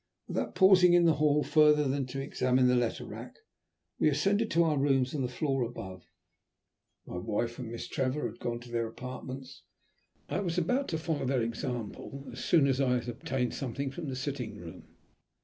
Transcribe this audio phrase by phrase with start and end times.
[0.27, 3.35] Without pausing in the hall further than to examine the letter rack,
[3.99, 6.07] we ascended to our rooms on the floor above.
[7.05, 9.61] My wife and Miss Trevor had gone to their apartments,
[10.27, 13.91] and I was about to follow their example as soon as I had obtained something
[13.91, 14.87] from the sitting room.